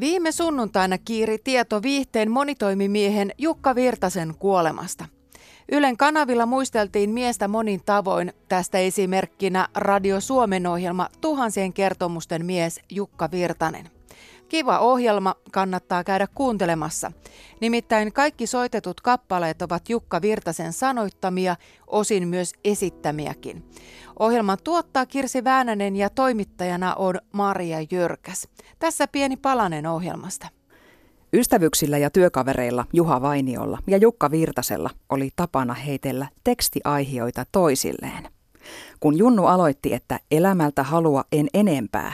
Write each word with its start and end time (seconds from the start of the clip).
Viime 0.00 0.32
sunnuntaina 0.32 0.98
kiiri 0.98 1.38
tieto 1.44 1.82
viihteen 1.82 2.30
monitoimimiehen 2.30 3.32
Jukka 3.38 3.74
Virtasen 3.74 4.34
kuolemasta. 4.38 5.04
Ylen 5.72 5.96
kanavilla 5.96 6.46
muisteltiin 6.46 7.10
miestä 7.10 7.48
monin 7.48 7.80
tavoin, 7.86 8.32
tästä 8.48 8.78
esimerkkinä 8.78 9.68
Radio 9.74 10.20
Suomen 10.20 10.66
ohjelma 10.66 11.08
Tuhansien 11.20 11.72
kertomusten 11.72 12.46
mies 12.46 12.80
Jukka 12.90 13.28
Virtanen. 13.30 13.95
Kiva 14.48 14.78
ohjelma, 14.78 15.34
kannattaa 15.52 16.04
käydä 16.04 16.26
kuuntelemassa. 16.34 17.12
Nimittäin 17.60 18.12
kaikki 18.12 18.46
soitetut 18.46 19.00
kappaleet 19.00 19.62
ovat 19.62 19.88
Jukka 19.88 20.22
Virtasen 20.22 20.72
sanoittamia, 20.72 21.56
osin 21.86 22.28
myös 22.28 22.52
esittämiäkin. 22.64 23.64
Ohjelman 24.18 24.58
tuottaa 24.64 25.06
Kirsi 25.06 25.44
Väänänen 25.44 25.96
ja 25.96 26.10
toimittajana 26.10 26.94
on 26.94 27.14
Maria 27.32 27.78
Jyrkäs. 27.90 28.48
Tässä 28.78 29.08
pieni 29.08 29.36
palanen 29.36 29.86
ohjelmasta. 29.86 30.48
Ystävyksillä 31.32 31.98
ja 31.98 32.10
työkavereilla 32.10 32.84
Juha 32.92 33.22
Vainiolla 33.22 33.78
ja 33.86 33.96
Jukka 33.96 34.30
Virtasella 34.30 34.90
oli 35.08 35.30
tapana 35.36 35.74
heitellä 35.74 36.26
tekstiaihioita 36.44 37.44
toisilleen. 37.52 38.28
Kun 39.00 39.18
Junnu 39.18 39.46
aloitti, 39.46 39.94
että 39.94 40.20
elämältä 40.30 40.82
halua 40.82 41.24
en 41.32 41.48
enempää, 41.54 42.12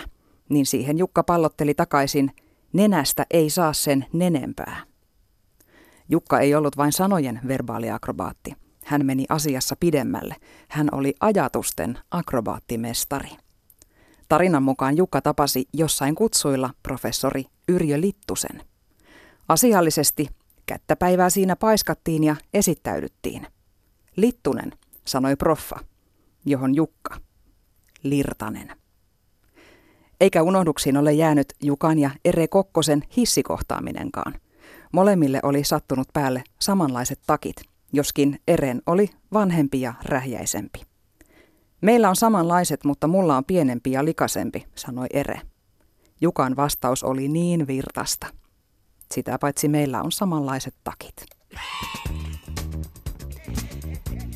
niin 0.53 0.67
siihen 0.67 0.99
Jukka 0.99 1.23
pallotteli 1.23 1.75
takaisin, 1.75 2.31
nenästä 2.73 3.27
ei 3.31 3.51
saa 3.51 3.73
sen 3.73 4.07
nenempää. 4.13 4.85
Jukka 6.09 6.41
ei 6.41 6.55
ollut 6.55 6.77
vain 6.77 6.93
sanojen 6.93 7.41
verbaaliakrobaatti. 7.49 8.55
Hän 8.85 9.07
meni 9.07 9.25
asiassa 9.29 9.77
pidemmälle. 9.81 10.37
Hän 10.69 10.89
oli 10.93 11.15
ajatusten 11.21 11.99
akrobaattimestari. 12.11 13.31
Tarinan 14.29 14.63
mukaan 14.63 14.97
Jukka 14.97 15.21
tapasi 15.21 15.69
jossain 15.73 16.15
kutsuilla 16.15 16.71
professori 16.83 17.45
Yrjö 17.69 18.01
Littusen. 18.01 18.63
Asiallisesti 19.49 20.27
kättäpäivää 20.67 21.31
siinä 21.31 21.57
paiskattiin 21.57 22.25
ja 22.25 22.37
esittäydyttiin. 22.55 23.47
Littunen, 24.17 24.73
sanoi 25.05 25.37
proffa, 25.37 25.79
johon 26.45 26.75
Jukka. 26.75 27.21
Lirtanen. 28.03 28.82
Eikä 30.23 30.43
unohduksiin 30.43 30.97
ole 30.97 31.13
jäänyt 31.13 31.53
Jukan 31.63 31.99
ja 31.99 32.11
Ere 32.25 32.49
Kokkosen 32.49 33.03
hissikohtaaminenkaan. 33.17 34.35
Molemmille 34.93 35.41
oli 35.43 35.65
sattunut 35.65 36.09
päälle 36.13 36.45
samanlaiset 36.61 37.21
takit, 37.27 37.57
joskin 37.93 38.41
Eren 38.49 38.83
oli 38.87 39.11
vanhempi 39.33 39.81
ja 39.81 39.95
rähjäisempi. 40.05 40.83
Meillä 41.81 42.09
on 42.09 42.17
samanlaiset, 42.17 42.85
mutta 42.85 43.07
mulla 43.07 43.37
on 43.37 43.45
pienempi 43.45 43.93
ja 43.93 44.05
likasempi, 44.05 44.67
sanoi 44.75 45.07
Ere. 45.13 45.41
Jukan 46.21 46.57
vastaus 46.57 47.05
oli 47.05 47.29
niin 47.29 47.67
virtasta. 47.67 48.27
Sitä 49.15 49.39
paitsi 49.39 49.69
meillä 49.69 50.03
on 50.03 50.13
samanlaiset 50.13 50.75
takit. 50.85 51.15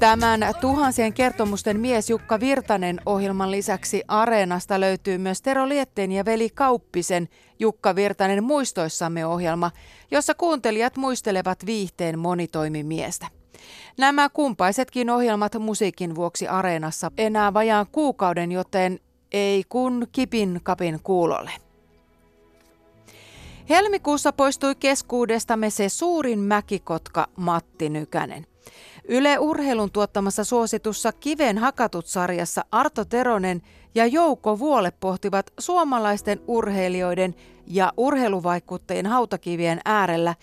Tämän 0.01 0.41
tuhansien 0.61 1.13
kertomusten 1.13 1.81
mies 1.81 2.11
Jukka 2.11 2.41
Virtanen 2.41 3.01
ohjelman 3.07 3.51
lisäksi 3.51 4.03
Areenasta 4.09 4.81
löytyy 4.81 5.19
myös 5.19 5.43
Tero 5.43 5.69
Lietteen 5.69 6.13
ja 6.13 6.25
Veli 6.25 6.51
Kauppisen 6.51 7.29
Jukka 7.59 7.95
Virtanen 7.95 8.45
muistoissamme 8.45 9.27
ohjelma, 9.27 9.71
jossa 10.11 10.35
kuuntelijat 10.35 10.97
muistelevat 10.97 11.67
viihteen 11.67 12.19
monitoimimiestä. 12.19 13.27
Nämä 13.99 14.29
kumpaisetkin 14.29 15.11
ohjelmat 15.11 15.55
musiikin 15.59 16.15
vuoksi 16.15 16.49
Areenassa 16.49 17.11
enää 17.19 17.55
vajaan 17.55 17.87
kuukauden, 17.93 18.53
joten 18.53 19.01
ei 19.33 19.65
kun 19.69 20.07
kipin 20.13 20.61
kapin 20.63 21.01
kuulolle. 21.03 21.51
Helmikuussa 23.69 24.33
poistui 24.33 24.75
keskuudestamme 24.75 25.71
se 25.71 25.89
suurin 25.89 26.39
mäkikotka 26.39 27.27
Matti 27.37 27.89
Nykänen. 27.89 28.47
Yle 29.09 29.39
Urheilun 29.39 29.91
tuottamassa 29.91 30.45
suositussa 30.45 31.12
Kiven 31.12 31.59
hakatut 31.59 32.06
sarjassa 32.06 32.65
Arto 32.72 33.05
Teronen 33.05 33.62
ja 33.94 34.06
Jouko 34.06 34.59
Vuole 34.59 34.93
pohtivat 35.00 35.53
suomalaisten 35.59 36.41
urheilijoiden 36.47 37.34
ja 37.67 37.93
urheiluvaikuttajien 37.97 39.06
hautakivien 39.06 39.81
äärellä 39.84 40.34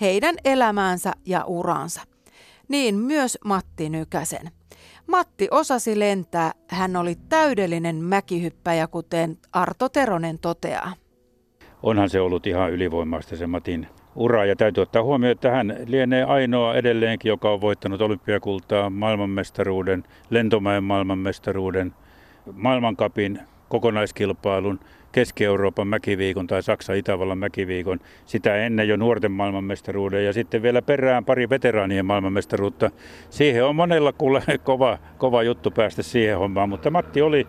heidän 0.00 0.34
elämäänsä 0.44 1.12
ja 1.26 1.44
uraansa. 1.44 2.00
Niin 2.68 2.94
myös 2.94 3.38
Matti 3.44 3.88
Nykäsen. 3.88 4.50
Matti 5.06 5.48
osasi 5.50 5.98
lentää, 5.98 6.52
hän 6.68 6.96
oli 6.96 7.16
täydellinen 7.28 7.96
mäkihyppäjä, 7.96 8.86
kuten 8.86 9.38
Arto 9.52 9.88
Teronen 9.88 10.38
toteaa. 10.38 10.92
Onhan 11.82 12.10
se 12.10 12.20
ollut 12.20 12.46
ihan 12.46 12.72
ylivoimaista 12.72 13.36
se 13.36 13.46
Matin 13.46 13.88
ura. 14.16 14.44
Ja 14.44 14.56
täytyy 14.56 14.82
ottaa 14.82 15.02
huomioon, 15.02 15.32
että 15.32 15.50
hän 15.50 15.76
lienee 15.86 16.24
ainoa 16.24 16.74
edelleenkin, 16.74 17.28
joka 17.28 17.50
on 17.50 17.60
voittanut 17.60 18.02
olympiakultaa, 18.02 18.90
maailmanmestaruuden, 18.90 20.04
lentomäen 20.30 20.84
maailmanmestaruuden, 20.84 21.92
maailmankapin 22.52 23.38
kokonaiskilpailun, 23.68 24.80
Keski-Euroopan 25.12 25.88
mäkiviikon 25.88 26.46
tai 26.46 26.62
Saksa-Itävallan 26.62 27.38
mäkiviikon, 27.38 28.00
sitä 28.24 28.56
ennen 28.56 28.88
jo 28.88 28.96
nuorten 28.96 29.32
maailmanmestaruuden 29.32 30.24
ja 30.24 30.32
sitten 30.32 30.62
vielä 30.62 30.82
perään 30.82 31.24
pari 31.24 31.50
veteraanien 31.50 32.06
maailmanmestaruutta. 32.06 32.90
Siihen 33.30 33.64
on 33.64 33.76
monella 33.76 34.12
kuule 34.12 34.42
kova, 34.64 34.98
kova 35.18 35.42
juttu 35.42 35.70
päästä 35.70 36.02
siihen 36.02 36.38
hommaan, 36.38 36.68
mutta 36.68 36.90
Matti 36.90 37.22
oli 37.22 37.46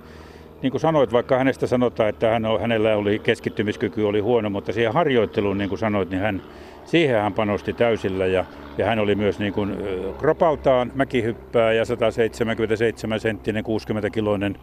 niin 0.63 0.71
kuin 0.71 0.81
sanoit, 0.81 1.11
vaikka 1.11 1.37
hänestä 1.37 1.67
sanotaan, 1.67 2.09
että 2.09 2.29
hän, 2.29 2.43
hänellä 2.61 2.95
oli 2.95 3.19
keskittymiskyky 3.19 4.03
oli 4.03 4.19
huono, 4.19 4.49
mutta 4.49 4.73
siihen 4.73 4.93
harjoitteluun, 4.93 5.57
niin 5.57 5.69
kuin 5.69 5.79
sanoit, 5.79 6.09
niin 6.09 6.21
hän, 6.21 6.41
siihen 6.85 7.21
hän 7.21 7.33
panosti 7.33 7.73
täysillä 7.73 8.25
ja, 8.25 8.45
ja 8.77 8.85
hän 8.85 8.99
oli 8.99 9.15
myös 9.15 9.39
niin 9.39 9.53
kuin, 9.53 9.77
kropaltaan 10.19 10.91
mäkihyppää 10.95 11.73
ja 11.73 11.85
177 11.85 13.19
senttinen, 13.19 13.63
60 13.63 14.09
kiloinen 14.09 14.55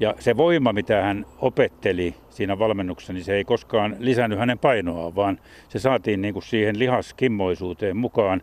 ja 0.00 0.14
se 0.18 0.36
voima, 0.36 0.72
mitä 0.72 1.02
hän 1.02 1.26
opetteli 1.40 2.14
siinä 2.30 2.58
valmennuksessa, 2.58 3.12
niin 3.12 3.24
se 3.24 3.34
ei 3.34 3.44
koskaan 3.44 3.96
lisännyt 3.98 4.38
hänen 4.38 4.58
painoaan, 4.58 5.16
vaan 5.16 5.38
se 5.68 5.78
saatiin 5.78 6.20
niin 6.20 6.34
kuin 6.34 6.42
siihen 6.42 6.78
lihaskimmoisuuteen 6.78 7.96
mukaan. 7.96 8.42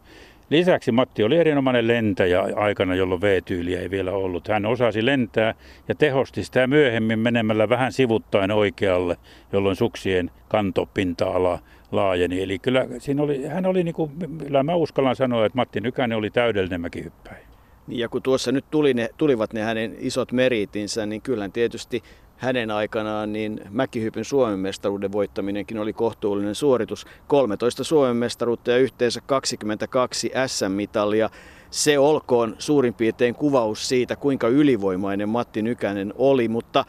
Lisäksi 0.52 0.92
Matti 0.92 1.24
oli 1.24 1.38
erinomainen 1.38 1.88
lentäjä 1.88 2.42
aikana, 2.56 2.96
jolloin 2.96 3.22
V-tyyliä 3.22 3.80
ei 3.80 3.90
vielä 3.90 4.12
ollut. 4.12 4.48
Hän 4.48 4.66
osasi 4.66 5.06
lentää 5.06 5.54
ja 5.88 5.96
tehosti 5.96 6.44
sitä 6.44 6.68
myöhemmin 6.68 7.20
menemällä 7.20 7.70
vähän 7.70 7.92
sivuttaen 7.92 8.52
oikealle, 8.52 9.18
jolloin 9.52 9.76
suksien 9.76 10.32
kantopinta-ala 10.48 11.60
laajeni. 11.92 12.42
Eli 12.42 12.60
kyllä 12.60 12.88
siinä 12.98 13.24
oli, 13.24 13.46
hän 13.46 13.66
oli, 13.66 13.84
niin 13.84 13.96
kuin, 13.96 14.12
kyllä 14.38 14.64
mä 14.64 14.76
uskallan 14.76 15.16
sanoa, 15.16 15.46
että 15.46 15.58
Matti 15.58 15.82
Nykänen 15.82 16.18
oli 16.18 16.30
täydellinen 16.30 16.82
mäkihyppäjä. 16.82 17.48
Niin 17.88 18.00
ja 18.00 18.10
kun 18.10 18.22
tuossa 18.22 18.52
nyt 18.52 18.66
tuli 18.72 18.94
ne, 18.94 19.10
tulivat 19.18 19.54
ne 19.54 19.62
hänen 19.62 19.96
isot 20.00 20.32
meritinsä, 20.32 21.06
niin 21.06 21.22
kyllä 21.22 21.50
tietysti 21.50 22.04
hänen 22.42 22.72
aikanaan 22.72 23.34
niin 23.34 23.62
mäkihypyn 23.70 24.26
Suomen 24.26 24.60
mestaruuden 24.60 25.12
voittaminenkin 25.12 25.80
oli 25.80 25.94
kohtuullinen 25.94 26.56
suoritus. 26.56 27.06
13 27.28 27.84
Suomen 27.84 28.18
mestaruutta 28.18 28.72
ja 28.72 28.78
yhteensä 28.78 29.22
22 29.26 30.32
SM-mitalia. 30.48 31.30
Se 31.72 32.00
olkoon 32.00 32.56
suurin 32.60 32.94
piirtein 32.94 33.36
kuvaus 33.36 33.90
siitä, 33.90 34.16
kuinka 34.16 34.48
ylivoimainen 34.48 35.30
Matti 35.30 35.62
Nykänen 35.62 36.14
oli, 36.18 36.48
mutta 36.48 36.86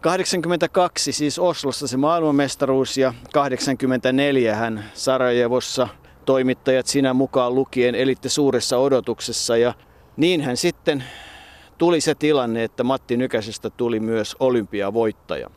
82 0.00 1.12
siis 1.12 1.38
Oslossa 1.38 1.86
se 1.86 1.96
maailmanmestaruus 1.96 2.98
ja 2.98 3.14
84 3.32 4.56
hän 4.56 4.84
Sarajevossa 4.94 5.88
toimittajat 6.24 6.86
sinä 6.86 7.14
mukaan 7.14 7.54
lukien 7.54 7.94
elitte 7.94 8.28
suuressa 8.28 8.78
odotuksessa 8.78 9.56
ja 9.56 9.74
niinhän 10.16 10.56
sitten 10.56 11.04
tuli 11.80 12.00
se 12.00 12.14
tilanne, 12.14 12.64
että 12.64 12.84
Matti 12.84 13.16
Nykäsestä 13.16 13.68
tuli 13.76 14.00
myös 14.00 14.36
olympiavoittaja. 14.40 15.48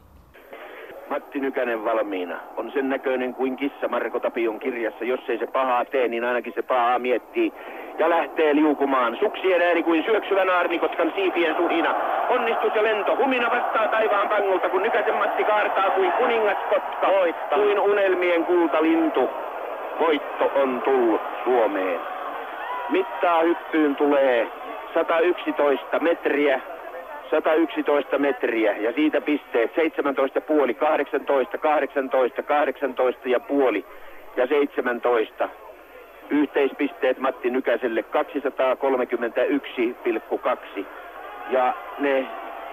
Matti 1.10 1.40
Nykänen 1.40 1.86
valmiina. 1.86 2.40
On 2.58 2.72
sen 2.74 2.90
näköinen 2.90 3.34
kuin 3.34 3.56
kissa 3.58 3.88
Marko 3.88 4.20
Tapion 4.20 4.60
kirjassa. 4.60 5.06
Jos 5.06 5.20
ei 5.30 5.38
se 5.38 5.48
pahaa 5.48 5.86
tee, 5.86 6.08
niin 6.08 6.24
ainakin 6.24 6.54
se 6.56 6.62
pahaa 6.62 7.00
miettii. 7.00 7.54
Ja 8.00 8.10
lähtee 8.10 8.56
liukumaan. 8.56 9.18
Suksien 9.20 9.62
ääni 9.62 9.84
kuin 9.84 10.04
syöksyvän 10.04 10.50
aarnikotkan 10.50 11.12
siipien 11.16 11.56
suhina. 11.56 11.96
Onnistus 12.30 12.76
ja 12.76 12.84
lento. 12.84 13.16
Humina 13.18 13.52
vastaa 13.52 13.88
taivaan 13.88 14.30
pangulta, 14.30 14.70
kun 14.70 14.84
Nykäsen 14.84 15.16
Matti 15.16 15.44
kaartaa 15.44 15.90
kuin 15.90 16.12
kuningaskotka. 16.12 17.08
Voittaa. 17.08 17.60
Kuin 17.60 17.80
unelmien 17.80 18.46
kultalintu. 18.46 19.30
Voitto 20.00 20.52
on 20.56 20.82
tullut 20.86 21.22
Suomeen. 21.44 22.00
Mittaa 22.90 23.44
hyppyyn 23.44 23.96
tulee 23.96 24.63
111 24.94 26.00
metriä, 26.00 26.62
111 27.30 28.18
metriä 28.18 28.78
ja 28.78 28.94
siitä 28.94 29.22
pisteet 29.22 29.72
17,5, 29.72 30.74
18, 30.74 31.58
18, 31.58 32.44
18 32.44 33.30
ja 33.30 33.40
puoli 33.40 33.86
ja 34.38 34.48
17. 34.48 35.50
Yhteispisteet 36.30 37.20
Matti 37.20 37.50
Nykäselle 37.50 38.06
231,2 40.78 40.86
ja 41.50 41.74
ne 42.00 42.26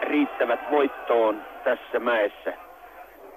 riittävät 0.02 0.60
voittoon 0.70 1.42
tässä 1.64 1.98
mäessä. 1.98 2.52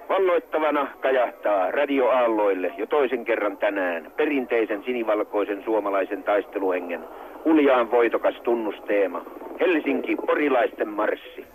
Valloittavana 0.09 0.87
kajahtaa 0.99 1.71
radioaalloille 1.71 2.71
jo 2.77 2.85
toisen 2.85 3.25
kerran 3.25 3.57
tänään 3.57 4.11
perinteisen 4.17 4.83
sinivalkoisen 4.83 5.63
suomalaisen 5.63 6.23
taisteluhengen 6.23 7.03
uljaan 7.45 7.91
voitokas 7.91 8.35
tunnusteema. 8.43 9.21
Helsinki, 9.59 10.15
porilaisten 10.15 10.89
marssi. 10.89 11.45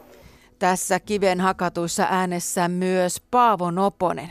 Tässä 0.58 1.00
kiven 1.00 1.40
hakatuissa 1.40 2.06
äänessä 2.10 2.68
myös 2.68 3.22
Paavo 3.30 3.70
Noponen. 3.70 4.28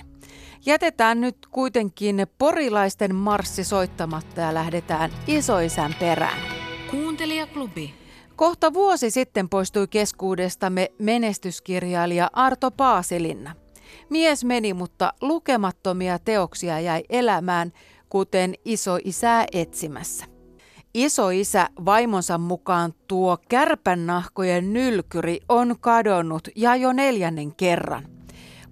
Jätetään 0.65 1.21
nyt 1.21 1.38
kuitenkin 1.51 2.25
porilaisten 2.38 3.15
marssi 3.15 3.63
soittamatta 3.63 4.42
ja 4.42 4.54
lähdetään 4.54 5.12
isoisän 5.27 5.95
perään. 6.00 6.39
Kuuntelijaklubi. 6.92 7.94
Kohta 8.36 8.74
vuosi 8.74 9.12
sitten 9.12 9.50
poistui 9.50 9.88
keskuudestamme 9.88 10.88
menestyskirjailija 11.00 12.30
Arto 12.33 12.71
Paasilinna. 12.71 13.56
Mies 14.09 14.45
meni, 14.45 14.74
mutta 14.74 15.13
lukemattomia 15.21 16.19
teoksia 16.19 16.80
jäi 16.80 17.04
elämään, 17.09 17.71
kuten 18.09 18.54
Iso-isää 18.65 19.45
etsimässä. 19.54 20.37
Isoisä 20.98 21.70
vaimonsa 21.86 22.38
mukaan 22.38 22.94
tuo 23.08 23.38
kärpännahkojen 23.50 24.74
nylkyri 24.74 25.40
on 25.50 25.76
kadonnut 25.80 26.48
ja 26.56 26.76
jo 26.76 26.94
neljännen 26.94 27.56
kerran. 27.56 28.08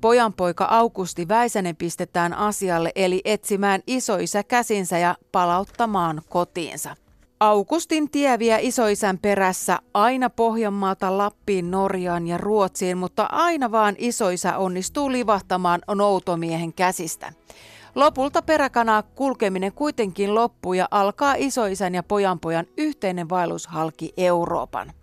Pojanpoika 0.02 0.66
Augusti 0.66 1.28
Väisänen 1.28 1.76
pistetään 1.76 2.34
asialle 2.34 2.92
eli 2.96 3.22
etsimään 3.26 3.82
isoisä 3.88 4.44
käsinsä 4.44 4.98
ja 4.98 5.16
palauttamaan 5.32 6.22
kotiinsa. 6.30 6.96
Augustin 7.40 8.12
tie 8.12 8.40
vie 8.40 8.60
isoisän 8.62 9.18
perässä 9.18 9.80
aina 9.94 10.30
Pohjanmaalta 10.30 11.18
Lappiin, 11.18 11.72
Norjaan 11.72 12.28
ja 12.28 12.38
Ruotsiin, 12.38 12.98
mutta 12.98 13.24
aina 13.32 13.72
vaan 13.72 13.96
isoisä 13.98 14.58
onnistuu 14.58 15.12
livahtamaan 15.12 15.82
noutomiehen 15.96 16.74
käsistä. 16.74 17.34
Lopulta 17.96 18.42
peräkanaa 18.42 19.04
kulkeminen 19.04 19.74
kuitenkin 19.74 20.36
loppuu 20.36 20.74
ja 20.74 20.88
alkaa 20.92 21.36
isoisän 21.38 21.96
ja 21.96 22.04
pojanpojan 22.04 22.66
yhteinen 22.78 23.30
vaellus 23.30 23.68
halki 23.68 24.14
Euroopan. 24.18 24.94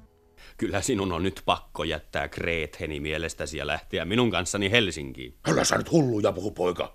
Kyllä 0.57 0.81
sinun 0.81 1.13
on 1.13 1.23
nyt 1.23 1.43
pakko 1.45 1.85
jättää 1.85 2.29
Kreetheni 2.29 3.01
mielestäsi 3.01 3.59
ja 3.59 3.67
lähteä 3.67 4.05
minun 4.05 4.31
kanssani 4.31 4.71
Helsinkiin. 4.71 5.35
Kyllä 5.43 5.65
sä 5.65 5.79
nyt 5.79 5.91
hulluja 5.91 6.33
puhu, 6.33 6.51
poika. 6.51 6.95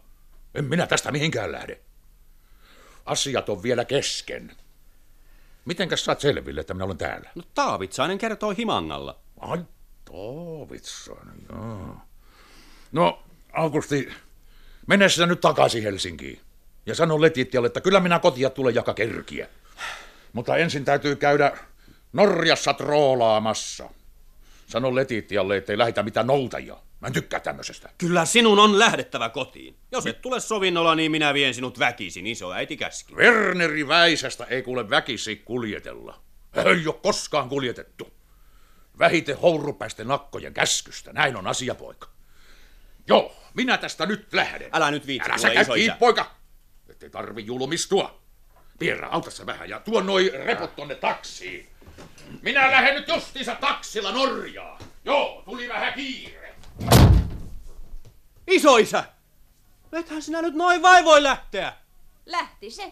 En 0.56 0.66
minä 0.66 0.88
tästä 0.88 1.12
mihinkään 1.12 1.52
lähde. 1.52 1.82
Asiat 3.06 3.50
on 3.50 3.64
vielä 3.64 3.86
kesken. 3.86 4.52
Mitenkäs 5.66 6.06
saat 6.06 6.20
selville, 6.20 6.62
että 6.62 6.74
minä 6.74 6.86
olen 6.86 6.98
täällä? 6.98 7.30
No 7.36 7.44
Taavitsainen 7.54 8.18
kertoo 8.18 8.54
Himangalla. 8.58 9.20
Ai, 9.40 9.58
Taavitsainen, 10.06 11.38
joo. 11.50 11.98
No, 12.92 13.24
Augusti, 13.54 14.10
mene 14.88 15.10
sinä 15.10 15.26
nyt 15.26 15.42
takaisin 15.42 15.84
Helsinkiin. 15.84 16.40
Ja 16.86 16.96
sano 16.96 17.22
Letittialle, 17.22 17.68
että 17.68 17.82
kyllä 17.82 18.00
minä 18.00 18.20
kotia 18.20 18.50
tulen 18.50 18.76
jaka 18.76 18.94
kerkiä. 18.94 19.48
Mutta 20.34 20.58
ensin 20.58 20.86
täytyy 20.86 21.16
käydä 21.16 21.58
Norjassa 22.14 22.74
troolaamassa. 22.74 23.90
Sano 24.68 24.96
Letittialle, 24.96 25.58
ettei 25.58 25.78
lähetä 25.78 26.04
mitään 26.04 26.28
noutajia. 26.28 26.78
Mä 27.00 27.08
en 27.08 27.14
tykkää 27.14 27.40
tämmöisestä. 27.40 27.90
Kyllä 27.98 28.26
sinun 28.26 28.60
on 28.60 28.80
lähdettävä 28.80 29.30
kotiin. 29.30 29.78
Jos 29.92 30.08
et 30.08 30.22
tule 30.22 30.40
sovinnolla, 30.40 30.96
niin 30.96 31.12
minä 31.12 31.34
vien 31.34 31.54
sinut 31.54 31.80
väkisin, 31.80 32.28
iso 32.28 32.52
äiti 32.52 32.78
käski. 32.78 33.16
Werneri 33.16 33.88
Väisästä 33.88 34.44
ei 34.44 34.62
kuule 34.62 34.90
väkisi 34.90 35.36
kuljetella. 35.36 36.20
Ei 36.54 36.88
ole 36.88 36.96
koskaan 37.04 37.50
kuljetettu. 37.50 38.14
Vähite 39.00 39.34
hourupäisten 39.34 40.08
nakkojen 40.08 40.54
käskystä. 40.54 41.14
Näin 41.14 41.36
on 41.36 41.48
asia, 41.48 41.76
poika. 41.76 42.17
Joo, 43.08 43.36
minä 43.54 43.78
tästä 43.78 44.06
nyt 44.06 44.34
lähden. 44.34 44.70
Älä 44.74 44.92
nyt 44.92 45.08
viitsi, 45.08 45.30
Älä 45.30 45.38
sä 45.38 45.50
käy 45.50 45.66
kiinni, 45.66 45.98
poika. 46.00 46.32
Ettei 46.90 47.10
tarvi 47.10 47.46
julmistua. 47.46 48.20
Pierra, 48.80 49.08
auta 49.08 49.32
sä 49.32 49.46
vähän 49.46 49.70
ja 49.70 49.80
tuo 49.80 50.02
noi 50.02 50.32
reput 50.34 50.76
tonne 50.76 50.96
taksiin. 50.96 51.68
Minä 52.42 52.72
lähden 52.72 52.96
nyt 52.96 53.08
justiinsa 53.08 53.56
taksilla 53.56 54.12
Norjaa. 54.12 54.80
Joo, 55.06 55.42
tuli 55.46 55.70
vähän 55.70 55.94
kiire. 55.94 56.56
Isoisä! 58.48 59.04
Ethän 59.92 60.22
sinä 60.22 60.42
nyt 60.42 60.54
noin 60.54 60.82
vai 60.82 61.04
voi 61.04 61.24
lähteä? 61.24 61.74
Lähti 62.26 62.72
se. 62.72 62.92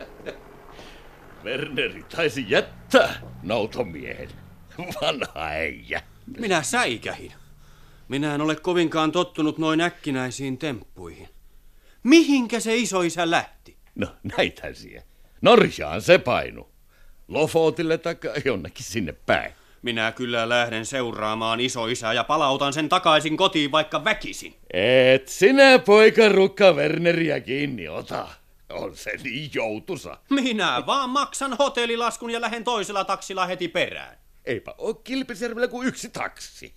Werneri 1.44 2.04
taisi 2.16 2.44
jättää 2.48 3.20
nautomiehen. 3.42 4.28
Vanha 4.78 5.46
äijä. 5.46 6.02
Minä 6.38 6.62
säikähin. 6.62 7.32
Minä 8.08 8.34
en 8.34 8.40
ole 8.40 8.56
kovinkaan 8.56 9.12
tottunut 9.12 9.58
noin 9.58 9.80
äkkinäisiin 9.80 10.58
temppuihin. 10.58 11.28
Mihinkä 12.02 12.60
se 12.60 12.76
isoisä 12.76 13.30
lähti? 13.30 13.76
No 13.94 14.06
näitä 14.36 14.74
siellä. 14.74 15.06
Norjaan 15.42 16.02
se 16.02 16.18
painu. 16.18 16.68
Lofotille 17.28 17.98
tai 17.98 18.16
jonnekin 18.44 18.84
sinne 18.84 19.12
päin. 19.12 19.52
Minä 19.82 20.12
kyllä 20.12 20.48
lähden 20.48 20.86
seuraamaan 20.86 21.60
isoisää 21.60 22.12
ja 22.12 22.24
palautan 22.24 22.72
sen 22.72 22.88
takaisin 22.88 23.36
kotiin 23.36 23.72
vaikka 23.72 24.04
väkisin. 24.04 24.54
Et 24.74 25.28
sinä 25.28 25.78
poika 25.78 26.28
rukka 26.28 26.72
Werneriä 26.72 27.40
kiinni 27.40 27.88
ota. 27.88 28.28
On 28.70 28.96
se 28.96 29.16
niin 29.22 29.50
joutusa. 29.54 30.18
Minä 30.30 30.82
vaan 30.86 31.10
maksan 31.10 31.56
hotellilaskun 31.58 32.30
ja 32.30 32.40
lähden 32.40 32.64
toisella 32.64 33.04
taksilla 33.04 33.46
heti 33.46 33.68
perään. 33.68 34.18
Eipä 34.44 34.74
oo 34.78 34.94
Kilpisjärvellä 34.94 35.68
kuin 35.68 35.88
yksi 35.88 36.08
taksi. 36.08 36.74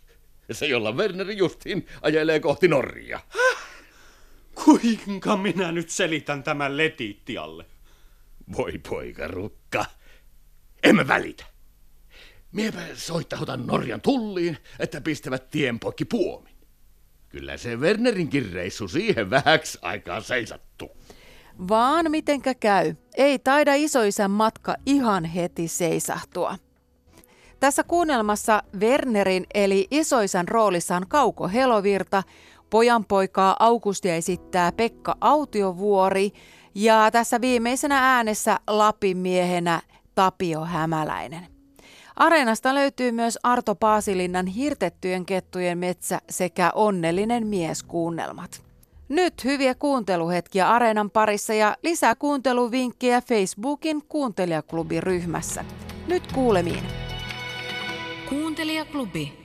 Se, 0.51 0.65
jolla 0.65 0.91
Werneri 0.91 1.37
justiin 1.37 1.87
ajelee 2.01 2.39
kohti 2.39 2.67
Norjaa. 2.67 3.21
Kuinka 4.65 5.37
minä 5.37 5.71
nyt 5.71 5.89
selitän 5.89 6.43
tämän 6.43 6.77
Letittialle? 6.77 7.65
Voi 8.57 8.77
poika 8.89 9.27
rukka. 9.27 9.85
Emme 10.83 11.07
välitä. 11.07 11.45
Miepä 12.51 12.81
soittahutan 12.93 13.67
Norjan 13.67 14.01
tulliin, 14.01 14.57
että 14.79 15.01
pistävät 15.01 15.49
tien 15.49 15.79
poikki 15.79 16.05
puomin. 16.05 16.53
Kyllä 17.29 17.57
se 17.57 17.75
Wernerinkin 17.75 18.51
reissu 18.51 18.87
siihen 18.87 19.29
vähäksi 19.29 19.79
aikaa 19.81 20.21
seisattu. 20.21 20.91
Vaan 21.69 22.11
mitenkä 22.11 22.53
käy, 22.53 22.95
ei 23.17 23.39
taida 23.39 23.73
isoisän 23.75 24.31
matka 24.31 24.75
ihan 24.85 25.25
heti 25.25 25.67
seisahtua. 25.67 26.55
Tässä 27.59 27.83
kuunnelmassa 27.83 28.63
Wernerin 28.79 29.45
eli 29.53 29.87
isoisän 29.91 30.47
roolissa 30.47 30.95
on 30.95 31.05
Kauko 31.07 31.47
Helovirta, 31.47 32.23
pojanpoikaa 32.69 33.55
Augustia 33.59 34.15
esittää 34.15 34.71
Pekka 34.71 35.15
Autiovuori 35.21 36.31
ja 36.75 37.11
tässä 37.11 37.41
viimeisenä 37.41 38.15
äänessä 38.15 38.59
Lapin 38.67 39.17
miehenä 39.17 39.81
Tapio 40.15 40.65
Hämäläinen. 40.65 41.47
Areenasta 42.15 42.75
löytyy 42.75 43.11
myös 43.11 43.39
Arto 43.43 43.75
Paasilinnan 43.75 44.47
Hirtettyjen 44.47 45.25
kettujen 45.25 45.77
metsä 45.77 46.21
sekä 46.29 46.71
Onnellinen 46.75 47.47
mies 47.47 47.83
kuunnelmat. 47.83 48.72
Nyt 49.09 49.43
hyviä 49.43 49.75
kuunteluhetkiä 49.75 50.69
Areenan 50.69 51.09
parissa 51.09 51.53
ja 51.53 51.77
lisää 51.83 52.15
kuunteluvinkkejä 52.15 53.21
Facebookin 53.21 54.01
kuuntelijaklubiryhmässä. 54.09 55.65
Nyt 56.07 56.31
kuulemiin. 56.31 56.83
Kuuntelijaklubi. 58.29 59.42